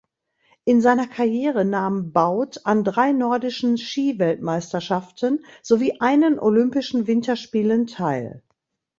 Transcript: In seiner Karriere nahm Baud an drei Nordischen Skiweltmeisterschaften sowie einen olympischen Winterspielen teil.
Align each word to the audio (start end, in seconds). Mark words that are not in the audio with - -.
In 0.65 0.81
seiner 0.81 1.05
Karriere 1.05 1.63
nahm 1.63 2.11
Baud 2.11 2.61
an 2.63 2.83
drei 2.83 3.11
Nordischen 3.11 3.77
Skiweltmeisterschaften 3.77 5.45
sowie 5.61 5.97
einen 6.01 6.39
olympischen 6.39 7.05
Winterspielen 7.05 7.85
teil. 7.85 8.41